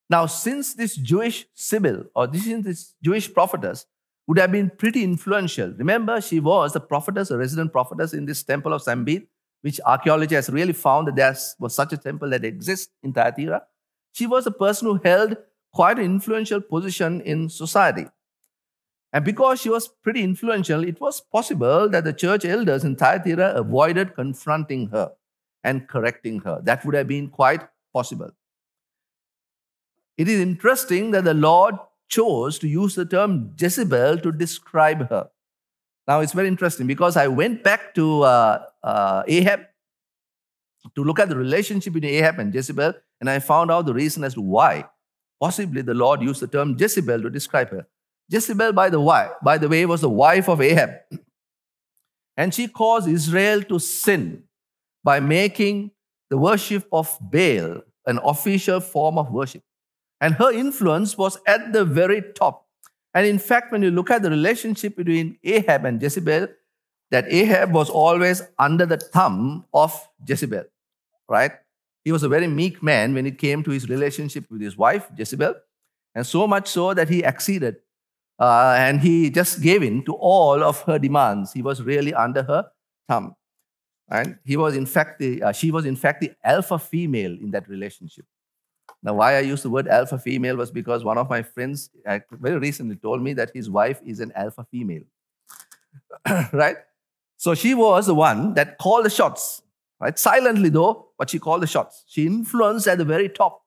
[0.09, 3.85] Now, since this Jewish Sibyl or this, this Jewish prophetess
[4.27, 8.43] would have been pretty influential, remember she was the prophetess, a resident prophetess in this
[8.43, 9.25] temple of Sambathe,
[9.61, 13.61] which archaeology has really found that there was such a temple that exists in Thyatira.
[14.15, 15.35] She was a person who held
[15.73, 18.05] quite an influential position in society.
[19.11, 23.53] And because she was pretty influential, it was possible that the church elders in Thyatira
[23.55, 25.11] avoided confronting her
[25.65, 26.61] and correcting her.
[26.63, 28.31] That would have been quite possible.
[30.17, 31.75] It is interesting that the Lord
[32.07, 35.29] chose to use the term Jezebel to describe her.
[36.07, 39.65] Now, it's very interesting because I went back to uh, uh, Ahab
[40.93, 44.23] to look at the relationship between Ahab and Jezebel, and I found out the reason
[44.23, 44.85] as to why.
[45.39, 47.87] Possibly the Lord used the term Jezebel to describe her.
[48.29, 50.91] Jezebel, by the way, by the way, was the wife of Ahab.
[52.37, 54.43] And she caused Israel to sin
[55.05, 55.91] by making
[56.29, 59.63] the worship of Baal an official form of worship.
[60.19, 62.67] And her influence was at the very top.
[63.13, 66.49] And in fact, when you look at the relationship between Ahab and Jezebel,
[67.11, 70.65] that Ahab was always under the thumb of Jezebel,
[71.27, 71.51] right?
[72.03, 75.09] He was a very meek man when it came to his relationship with his wife,
[75.17, 75.55] Jezebel,
[76.13, 77.77] and so much so that he acceded
[78.39, 81.53] uh, and he just gave in to all of her demands.
[81.53, 82.69] He was really under her
[83.07, 83.35] thumb.
[84.09, 87.51] And he was in fact the, uh, she was in fact the alpha female in
[87.51, 88.25] that relationship.
[89.01, 92.19] Now, why I use the word alpha female was because one of my friends uh,
[92.31, 95.03] very recently told me that his wife is an alpha female.
[96.53, 96.77] right?
[97.37, 99.61] So she was the one that called the shots,
[99.99, 100.17] right?
[100.17, 102.03] Silently though, but she called the shots.
[102.07, 103.61] She influenced at the very top.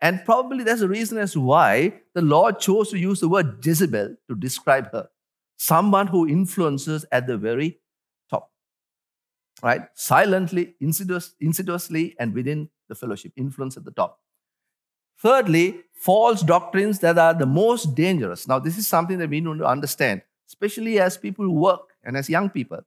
[0.00, 3.64] And probably that's the reason as to why the Lord chose to use the word
[3.64, 5.08] Jezebel to describe her.
[5.56, 7.78] Someone who influences at the very
[8.28, 8.50] top,
[9.62, 9.82] right?
[9.94, 14.18] Silently, insidious, insidiously, and within the fellowship, influence at the top.
[15.20, 18.48] Thirdly, false doctrines that are the most dangerous.
[18.48, 22.28] Now, this is something that we need to understand, especially as people work and as
[22.28, 22.80] young people.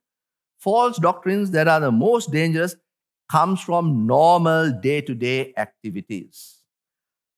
[0.58, 2.76] False doctrines that are the most dangerous
[3.30, 6.60] comes from normal day-to-day activities.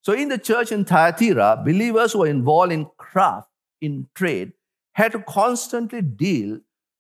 [0.02, 3.50] So in the church in Thyatira, believers who were involved in craft,
[3.82, 4.54] in trade,
[4.94, 6.60] had to constantly deal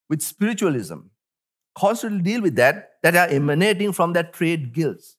[0.10, 1.00] with spiritualism,
[1.78, 5.17] constantly deal with that that are emanating from that trade guilds.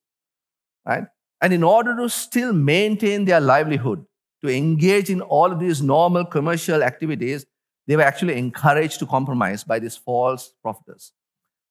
[0.85, 1.05] Right?
[1.41, 4.05] And in order to still maintain their livelihood,
[4.43, 7.45] to engage in all of these normal commercial activities,
[7.87, 11.13] they were actually encouraged to compromise by these false prophets.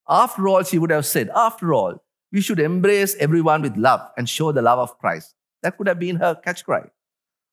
[0.08, 4.28] After all, she would have said, after all, we should embrace everyone with love and
[4.28, 5.34] show the love of Christ.
[5.62, 6.90] That could have been her catch cry.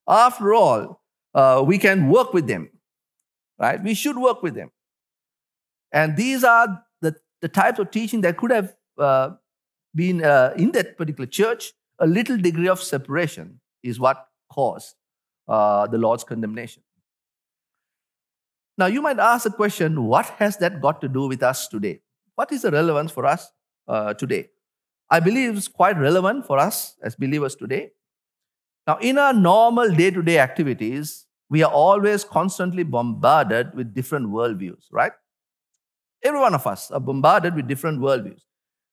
[0.07, 1.01] After all,
[1.33, 2.69] uh, we can work with them,
[3.59, 3.81] right?
[3.81, 4.71] We should work with them.
[5.91, 9.31] And these are the the types of teaching that could have uh,
[9.93, 14.95] been uh, in that particular church, a little degree of separation is what caused
[15.47, 16.83] uh, the Lord's condemnation.
[18.77, 22.01] Now, you might ask the question what has that got to do with us today?
[22.35, 23.51] What is the relevance for us
[23.87, 24.49] uh, today?
[25.09, 27.91] I believe it's quite relevant for us as believers today.
[28.87, 34.29] Now, in our normal day to day activities, we are always constantly bombarded with different
[34.29, 35.11] worldviews, right?
[36.23, 38.41] Every one of us are bombarded with different worldviews.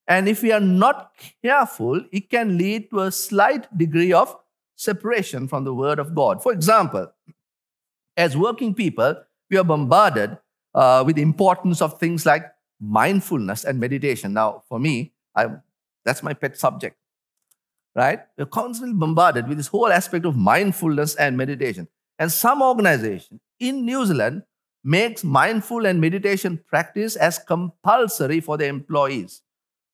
[0.07, 4.37] And if we are not careful, it can lead to a slight degree of
[4.77, 6.43] separation from the Word of God.
[6.43, 7.11] For example,
[8.17, 9.17] as working people,
[9.51, 10.37] we are bombarded
[10.75, 12.45] uh, with the importance of things like
[12.83, 14.33] mindfulness and meditation.
[14.33, 15.47] Now, for me, I,
[16.05, 16.97] that's my pet subject,
[17.95, 18.21] right?
[18.37, 21.89] We're constantly bombarded with this whole aspect of mindfulness and meditation.
[22.19, 24.43] And some organization in New Zealand
[24.85, 29.43] makes mindful and meditation practice as compulsory for the employees.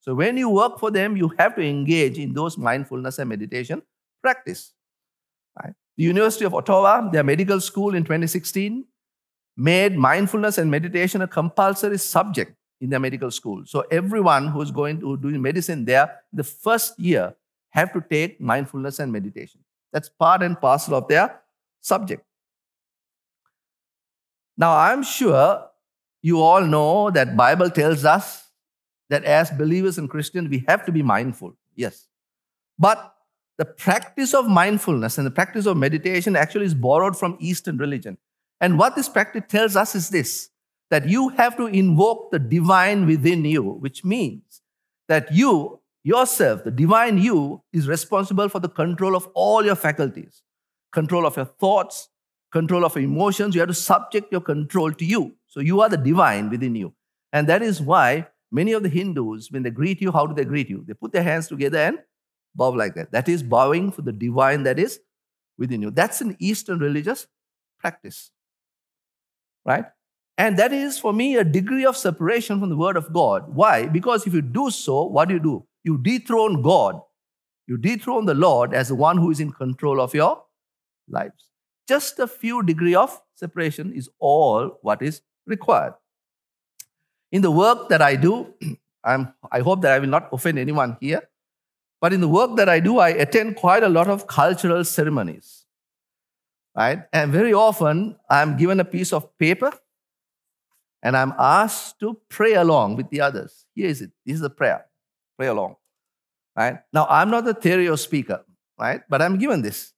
[0.01, 3.83] So when you work for them, you have to engage in those mindfulness and meditation
[4.23, 4.73] practice.
[5.63, 5.75] Right?
[5.99, 8.85] The University of Ottawa, their medical school in 2016,
[9.57, 13.65] made mindfulness and meditation a compulsory subject in their medical school.
[13.67, 17.35] So everyone who's going to do medicine there, the first year,
[17.71, 19.61] have to take mindfulness and meditation.
[19.93, 21.41] That's part and parcel of their
[21.81, 22.25] subject.
[24.57, 25.67] Now, I'm sure
[26.23, 28.51] you all know that Bible tells us
[29.09, 31.55] that as believers and Christians, we have to be mindful.
[31.75, 32.09] Yes.
[32.79, 33.15] But
[33.57, 38.19] the practice of mindfulness and the practice of meditation actually is borrowed from Eastern religion.
[38.61, 40.51] And what this practice tells us is this
[40.91, 44.63] that you have to invoke the divine within you, which means
[45.09, 50.43] that you yourself, the divine you, is responsible for the control of all your faculties,
[50.93, 52.09] control of your thoughts,
[52.51, 53.55] control of your emotions.
[53.55, 55.35] You have to subject your control to you.
[55.47, 56.95] So you are the divine within you.
[57.33, 60.45] And that is why many of the Hindus, when they greet you, how do they
[60.45, 60.85] greet you?
[60.87, 61.99] They put their hands together and
[62.55, 63.13] bow like that.
[63.13, 65.01] That is bowing for the divine that is
[65.59, 65.91] within you.
[65.91, 67.27] That's an Eastern religious
[67.79, 68.31] practice.
[69.65, 69.85] Right?
[70.39, 73.53] And that is for me a degree of separation from the word of God.
[73.53, 73.87] Why?
[73.87, 75.67] Because if you do so, what do you do?
[75.83, 77.01] You dethrone God.
[77.67, 80.45] You dethrone the Lord as the one who is in control of your
[81.09, 81.51] lives.
[81.89, 85.95] Just a few degree of separation is all what is required.
[87.33, 88.55] In the work that I do,
[89.05, 91.23] I'm, I hope that I will not offend anyone here.
[92.01, 95.65] But in the work that I do, I attend quite a lot of cultural ceremonies.
[96.77, 97.03] Right?
[97.13, 99.73] And very often, I'm given a piece of paper
[101.03, 103.67] and I'm asked to pray along with the others.
[103.75, 104.11] Here is it.
[104.27, 104.85] This is a prayer.
[105.37, 105.77] Pray along.
[106.57, 106.79] Right?
[106.93, 108.45] Now, I'm not a theory speaker,
[108.79, 109.03] right?
[109.09, 109.93] But I'm given this.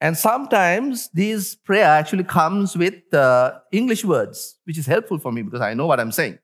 [0.00, 5.42] And sometimes this prayer actually comes with uh, English words, which is helpful for me
[5.42, 6.38] because I know what I'm saying.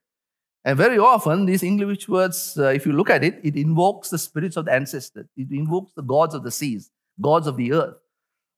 [0.63, 4.17] And very often, these English words, uh, if you look at it, it invokes the
[4.17, 5.27] spirits of the ancestors.
[5.35, 7.95] It invokes the gods of the seas, gods of the earth.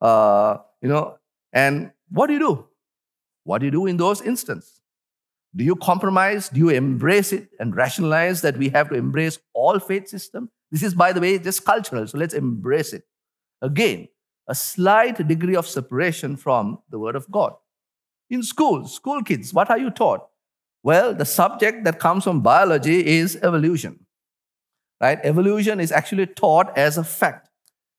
[0.02, 1.18] Uh, you know,
[1.54, 2.68] and what do you do?
[3.44, 4.79] What do you do in those instances?
[5.56, 6.50] Do you compromise?
[6.50, 10.50] Do you embrace it and rationalize that we have to embrace all faith system?
[10.72, 13.04] This is, by the way, just cultural, so let's embrace it.
[13.62, 14.08] Again,
[14.48, 17.54] a slight degree of separation from the Word of God.
[18.30, 20.28] In school, school kids, what are you taught?
[20.84, 24.06] Well, the subject that comes from biology is evolution.
[25.02, 25.20] Right?
[25.24, 27.50] Evolution is actually taught as a fact.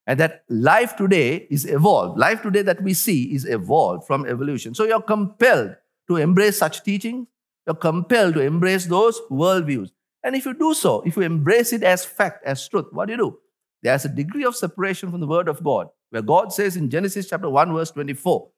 [0.06, 2.18] And that life today is evolved.
[2.18, 4.74] Life today that we see is evolved from evolution.
[4.74, 5.76] So you're compelled
[6.08, 7.26] to embrace such teachings.
[7.70, 9.90] You're compelled to embrace those worldviews.
[10.24, 13.12] And if you do so, if you embrace it as fact, as truth, what do
[13.12, 13.38] you do?
[13.84, 17.28] There's a degree of separation from the Word of God, where God says in Genesis
[17.28, 18.48] chapter 1, verse 24,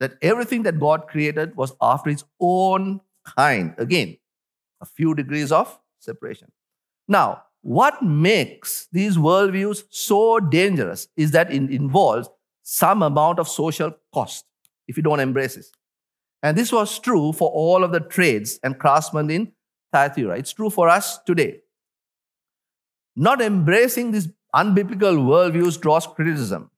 [0.00, 3.02] that everything that God created was after His own
[3.36, 3.74] kind.
[3.76, 4.16] Again,
[4.80, 6.50] a few degrees of separation.
[7.06, 12.30] Now, what makes these worldviews so dangerous is that it involves
[12.62, 14.46] some amount of social cost
[14.88, 15.70] if you don't embrace this.
[16.42, 19.52] And this was true for all of the trades and craftsmen in
[19.92, 20.38] Thyatira.
[20.38, 21.60] It's true for us today.
[23.14, 26.70] Not embracing these unbiblical worldviews draws criticism.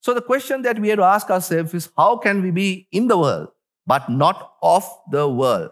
[0.00, 3.08] So the question that we have to ask ourselves is how can we be in
[3.08, 3.48] the world
[3.88, 5.70] but not of the world.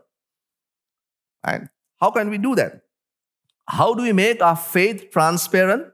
[1.44, 1.68] And
[2.00, 2.80] how can we do that?
[3.68, 5.88] How do we make our faith transparent?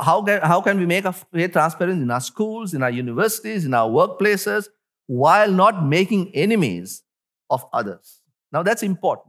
[0.00, 3.64] How can, how can we make our faith transparent in our schools, in our universities,
[3.64, 4.68] in our workplaces,
[5.10, 7.02] while not making enemies
[7.50, 8.20] of others?
[8.52, 9.26] Now, that's important.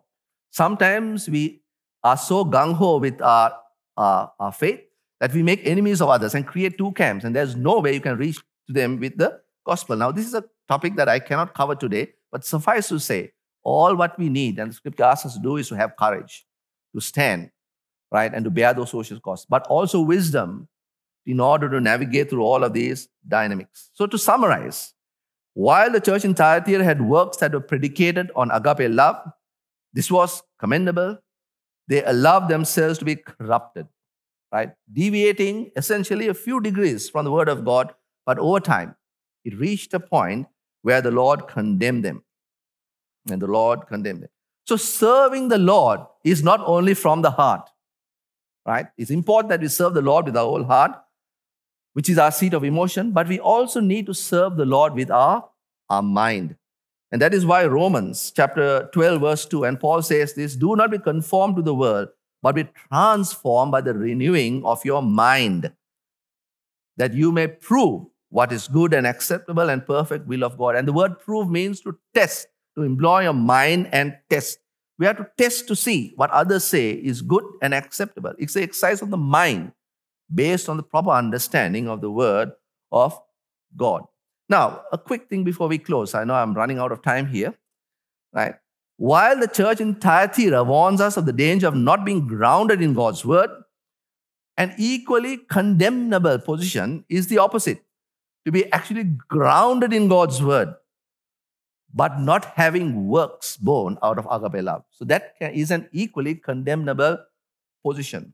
[0.52, 1.64] Sometimes we
[2.04, 3.52] are so gung ho with our,
[3.98, 4.82] our, our faith
[5.20, 8.00] that we make enemies of others and create two camps, and there's no way you
[8.00, 9.96] can reach to them with the gospel.
[9.96, 13.32] Now, this is a topic that I cannot cover today, but suffice to say,
[13.64, 16.46] all what we need, and the scripture asks us to do, is to have courage,
[16.94, 17.50] to stand,
[18.12, 20.68] right, and to bear those social costs, but also wisdom
[21.26, 23.90] in order to navigate through all of these dynamics.
[23.94, 24.94] So, to summarize,
[25.54, 29.18] while the church in Thyatira had works that were predicated on agape love,
[29.94, 31.18] this was commendable.
[31.88, 33.88] They allowed themselves to be corrupted,
[34.52, 34.72] right?
[34.92, 37.94] Deviating essentially a few degrees from the word of God,
[38.26, 38.96] but over time,
[39.44, 40.48] it reached a point
[40.84, 42.24] where the Lord condemned them.
[43.30, 44.30] And the Lord condemned them.
[44.66, 47.70] So serving the Lord is not only from the heart,
[48.66, 48.88] right?
[48.98, 50.92] It's important that we serve the Lord with our whole heart,
[51.94, 55.12] which is our seat of emotion, but we also need to serve the Lord with
[55.12, 55.50] our,
[55.90, 56.56] our mind.
[57.12, 60.92] And that is why Romans chapter 12, verse 2, and Paul says this do not
[60.92, 62.08] be conformed to the world,
[62.42, 65.72] but be transformed by the renewing of your mind,
[66.96, 70.78] that you may prove what is good and acceptable and perfect will of God.
[70.78, 74.60] And the word prove means to test, to employ your mind and test.
[74.98, 78.34] We have to test to see what others say is good and acceptable.
[78.40, 79.74] It's the exercise of the mind
[80.34, 82.52] based on the proper understanding of the word
[82.92, 83.20] of
[83.76, 84.04] God.
[84.50, 86.14] Now, a quick thing before we close.
[86.14, 87.54] I know I'm running out of time here.
[88.34, 88.56] Right?
[88.98, 92.94] While the church in Thyatira warns us of the danger of not being grounded in
[92.94, 93.50] God's word,
[94.58, 97.84] an equally condemnable position is the opposite
[98.46, 100.76] to be actually grounded in God's word.
[101.94, 104.84] but not having works born out of agape love.
[104.92, 107.18] So that is an equally condemnable
[107.86, 108.34] position.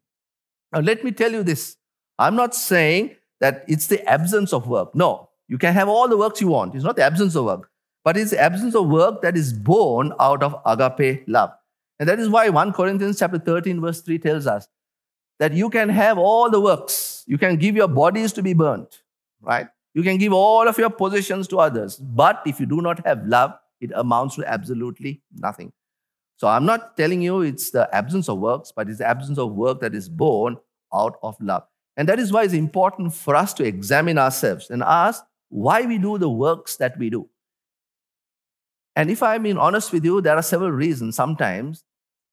[0.71, 1.77] Now, let me tell you this
[2.19, 4.95] I'm not saying that it's the absence of work.
[4.95, 6.75] No, you can have all the works you want.
[6.75, 7.69] It's not the absence of work,
[8.03, 11.51] but it's the absence of work that is born out of agape love.
[11.99, 14.67] And that is why 1 Corinthians chapter 13, verse 3 tells us
[15.39, 17.23] that you can have all the works.
[17.27, 19.01] You can give your bodies to be burnt,
[19.41, 19.67] right?
[19.93, 21.97] You can give all of your possessions to others.
[21.97, 25.71] But if you do not have love, it amounts to absolutely nothing.
[26.37, 29.53] So I'm not telling you it's the absence of works, but it's the absence of
[29.53, 30.57] work that is born
[30.93, 31.63] out of love.
[31.97, 35.97] And that is why it's important for us to examine ourselves and ask why we
[35.97, 37.27] do the works that we do.
[38.95, 41.83] And if I'm being honest with you, there are several reasons sometimes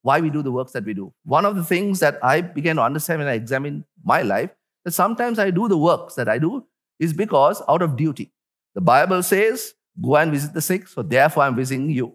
[0.03, 1.13] why we do the works that we do.
[1.25, 4.51] One of the things that I began to understand when I examined my life,
[4.85, 6.67] that sometimes I do the works that I do
[7.01, 8.33] is because out of duty.
[8.75, 12.13] The Bible says, go and visit the sick, so therefore I'm visiting you.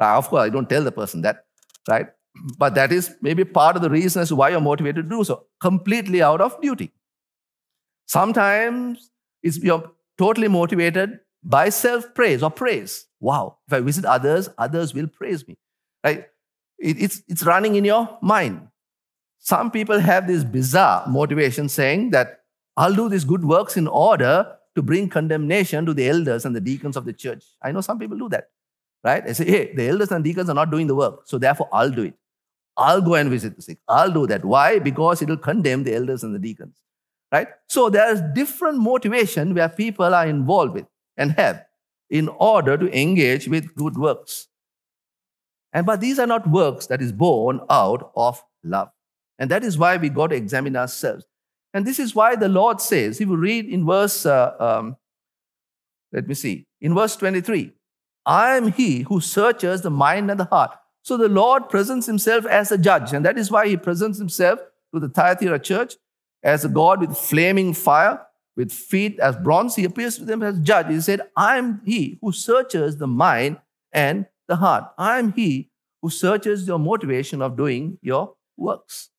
[0.00, 1.44] Now, of course, I don't tell the person that,
[1.88, 2.08] right?
[2.58, 5.24] But that is maybe part of the reason as to why you're motivated to do
[5.24, 6.92] so, completely out of duty.
[8.06, 9.10] Sometimes
[9.42, 13.06] it's you're totally motivated by self-praise or praise.
[13.20, 15.56] Wow, if I visit others, others will praise me.
[16.04, 16.26] Right?
[16.78, 18.68] It, it's, it's running in your mind.
[19.38, 22.40] Some people have this bizarre motivation saying that
[22.76, 26.60] I'll do these good works in order to bring condemnation to the elders and the
[26.60, 27.44] deacons of the church.
[27.62, 28.50] I know some people do that,
[29.02, 29.24] right?
[29.24, 31.90] They say, hey, the elders and deacons are not doing the work, so therefore I'll
[31.90, 32.14] do it.
[32.76, 33.78] I'll go and visit the sick.
[33.88, 34.44] I'll do that.
[34.44, 34.78] Why?
[34.78, 36.76] Because it will condemn the elders and the deacons,
[37.32, 37.48] right?
[37.68, 41.64] So there's different motivation where people are involved with and have
[42.10, 44.48] in order to engage with good works.
[45.72, 48.90] And but these are not works that is born out of love.
[49.38, 51.24] And that is why we got to examine ourselves.
[51.74, 54.96] And this is why the Lord says, if you read in verse, uh, um,
[56.12, 57.72] let me see, in verse 23,
[58.24, 60.76] I am he who searches the mind and the heart.
[61.06, 63.12] So the Lord presents himself as a judge.
[63.12, 64.58] And that is why he presents himself
[64.92, 65.94] to the Thyatira church
[66.42, 68.26] as a God with flaming fire,
[68.56, 69.76] with feet as bronze.
[69.76, 70.88] He appears to them as judge.
[70.88, 73.58] He said, I am he who searches the mind
[73.92, 74.86] and the heart.
[74.98, 75.70] I am he
[76.02, 79.10] who searches your motivation of doing your works.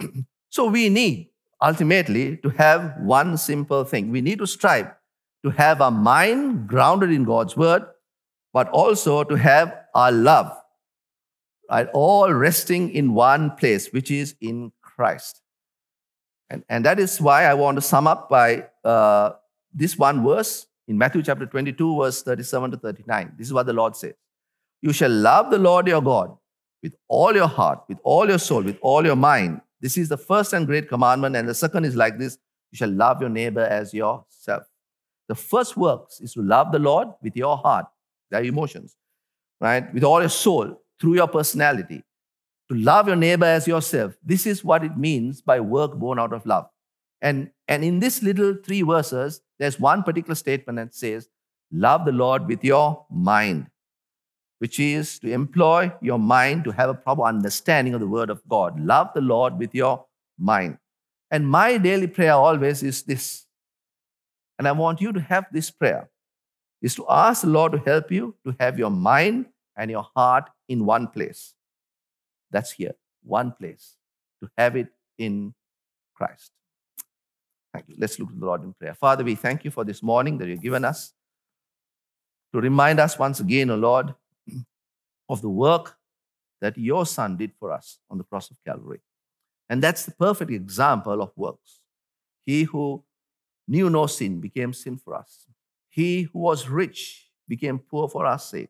[0.50, 1.28] So we need
[1.62, 4.10] ultimately to have one simple thing.
[4.10, 4.90] We need to strive
[5.44, 7.86] to have our mind grounded in God's word,
[8.56, 10.50] but also to have our love,
[11.70, 11.88] right?
[11.92, 15.42] All resting in one place, which is in Christ.
[16.48, 19.32] And, and that is why I want to sum up by uh,
[19.74, 23.34] this one verse in Matthew chapter 22, verse 37 to 39.
[23.36, 24.14] This is what the Lord says
[24.80, 26.36] You shall love the Lord your God
[26.82, 30.16] with all your heart, with all your soul, with all your mind this is the
[30.16, 31.36] first and great commandment.
[31.36, 32.38] And the second is like this
[32.72, 34.64] you shall love your neighbor as yourself.
[35.28, 37.86] The first works is to love the Lord with your heart,
[38.30, 38.96] their emotions,
[39.60, 39.92] right?
[39.92, 42.02] With all your soul, through your personality.
[42.68, 44.16] To love your neighbor as yourself.
[44.24, 46.66] This is what it means by work born out of love.
[47.22, 51.28] And, and in this little three verses, there's one particular statement that says,
[51.72, 53.68] Love the Lord with your mind
[54.58, 58.40] which is to employ your mind to have a proper understanding of the Word of
[58.48, 58.78] God.
[58.80, 60.06] Love the Lord with your
[60.38, 60.78] mind.
[61.30, 63.46] And my daily prayer always is this.
[64.58, 66.08] And I want you to have this prayer
[66.86, 70.48] is to ask the Lord to help you to have your mind and your heart
[70.68, 71.52] in one place.
[72.52, 73.96] That's here, one place,
[74.40, 74.86] to have it
[75.18, 75.52] in
[76.14, 76.52] Christ.
[77.74, 77.96] Thank you.
[77.98, 78.94] Let's look to the Lord in prayer.
[78.94, 81.12] Father, we thank you for this morning that you've given us
[82.52, 84.14] to remind us once again, O oh Lord,
[85.28, 85.96] of the work
[86.60, 89.00] that your Son did for us on the cross of Calvary.
[89.68, 91.80] And that's the perfect example of works.
[92.44, 93.02] He who
[93.66, 95.48] knew no sin became sin for us.
[95.96, 98.68] He who was rich became poor for our sake.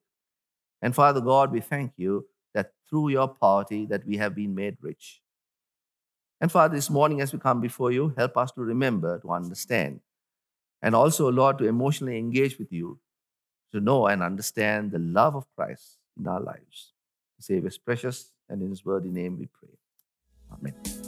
[0.81, 4.77] And Father God, we thank you that through your poverty that we have been made
[4.81, 5.21] rich.
[6.41, 9.99] And Father, this morning as we come before you, help us to remember, to understand,
[10.81, 13.01] and also, Lord, to emotionally engage with you,
[13.73, 16.93] to know and understand the love of Christ in our lives.
[17.41, 19.77] Savior is precious, and in His worthy name we pray.
[20.53, 21.06] Amen.